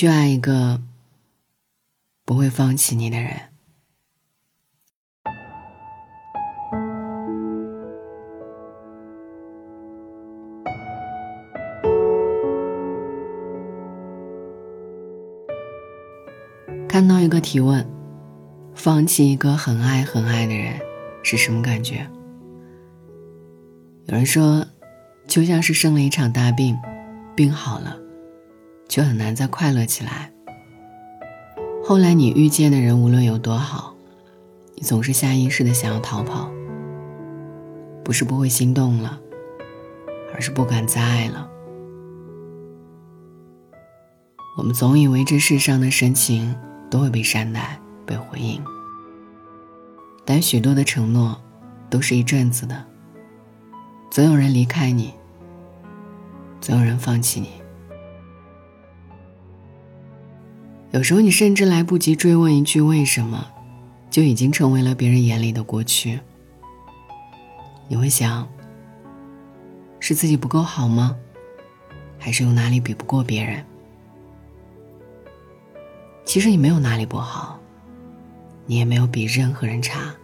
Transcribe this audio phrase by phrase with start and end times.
[0.00, 0.80] 去爱一个
[2.24, 3.32] 不会放弃你的人。
[16.88, 17.84] 看到一个提问：
[18.76, 20.78] 放弃一个很爱很爱的人
[21.24, 22.08] 是什么感觉？
[24.06, 24.64] 有人说，
[25.26, 26.78] 就像是生了一场大病，
[27.34, 27.98] 病好了，
[28.88, 30.32] 却很难再快乐起来。
[31.84, 33.94] 后来你遇见的人无论有多好，
[34.74, 36.50] 你总是下意识的想要逃跑。
[38.04, 39.20] 不是不会心动了，
[40.32, 41.48] 而是不敢再爱了。
[44.56, 46.56] 我们总以为这世上的深情
[46.90, 48.62] 都会被善待、被回应，
[50.24, 51.38] 但许多的承诺，
[51.90, 52.84] 都是一阵子的。
[54.10, 55.12] 总有人离开你，
[56.60, 57.50] 总有人放弃你。
[60.90, 63.46] 有时候，你甚至来不及追问一句为什么，
[64.10, 66.18] 就已经成为了别人眼里的过去。
[67.88, 68.48] 你会想：
[70.00, 71.14] 是自己不够好吗？
[72.18, 73.62] 还是有哪里比不过别人？
[76.24, 77.60] 其实你没有哪里不好，
[78.66, 80.14] 你也没有比任何人差。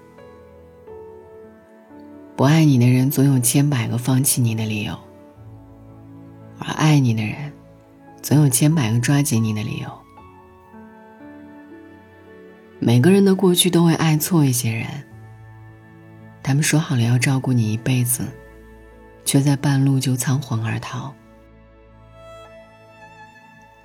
[2.37, 4.99] 不爱你的人总有千百个放弃你的理由，
[6.59, 7.53] 而爱你的人，
[8.23, 10.04] 总有千百个抓紧你的理由。
[12.79, 14.87] 每个人的过去都会爱错一些人，
[16.43, 18.25] 他们说好了要照顾你一辈子，
[19.25, 21.15] 却在半路就仓皇而逃。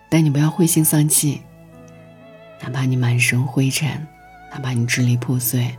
[0.09, 1.41] 但你不要灰心丧气，
[2.61, 4.07] 哪怕你满身灰尘，
[4.51, 5.73] 哪怕你支离破碎。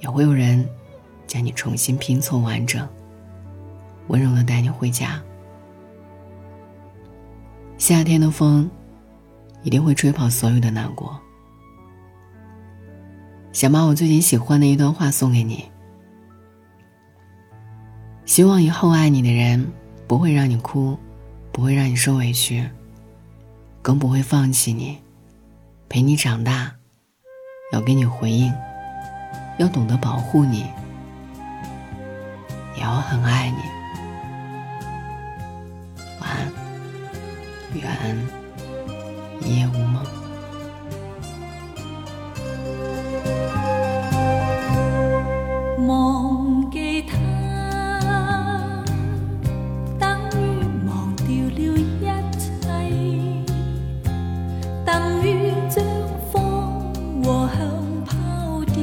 [0.00, 0.68] 也会有人
[1.26, 2.86] 将你重新拼凑完整，
[4.08, 5.20] 温柔的带你回家。
[7.78, 8.70] 夏天的风
[9.66, 11.20] 一定会吹跑所有的难过。
[13.52, 15.64] 想把我最近喜欢的一段话送给你。
[18.24, 19.72] 希望以后爱你的人
[20.06, 20.96] 不会让你哭，
[21.50, 22.64] 不会让你受委屈，
[23.82, 24.98] 更不会放弃你，
[25.88, 26.72] 陪你长大，
[27.72, 28.54] 要给你回应。
[29.58, 30.64] 要懂得保护你，
[32.76, 33.56] 也要很爱你。
[36.20, 36.52] 晚安，
[37.74, 37.90] 愿
[45.86, 47.16] 忘记他
[49.98, 50.42] 等于
[50.88, 51.80] 忘掉了一
[52.36, 52.50] 切
[54.84, 55.84] 等于将
[56.32, 56.82] 方
[57.22, 57.56] 和香
[58.04, 58.74] 抛掉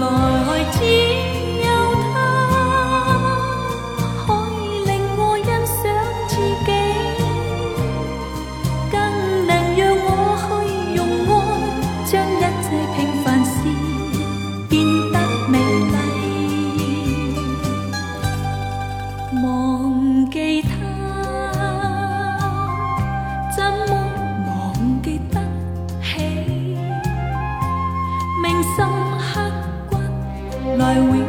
[0.00, 0.06] 来
[0.72, 0.78] 只
[1.62, 1.68] 有
[2.12, 2.16] 他
[4.26, 5.78] 可以令我欣赏
[6.26, 6.32] 自
[6.64, 6.68] 己
[8.90, 8.94] 更
[9.46, 10.08] 能让我
[10.40, 10.48] 去
[10.96, 11.30] 用爱
[12.06, 12.66] 将一切
[12.96, 13.50] 平凡事
[14.68, 14.72] 变
[15.12, 15.14] 得
[15.48, 15.54] 美
[15.92, 15.94] 丽。
[19.42, 19.44] 忘
[20.30, 20.68] 记他
[23.54, 23.58] 怎
[23.88, 23.92] 么
[30.90, 31.19] 来永。